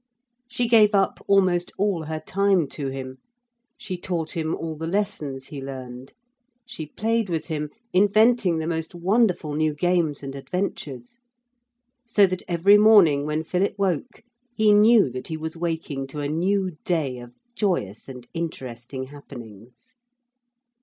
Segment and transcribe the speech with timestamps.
[0.49, 3.19] She gave up almost all her time to him;
[3.77, 6.13] she taught him all the lessons he learned;
[6.65, 11.19] she played with him, inventing the most wonderful new games and adventures.
[12.07, 14.23] So that every morning when Philip woke
[14.55, 19.93] he knew that he was waking to a new day of joyous and interesting happenings.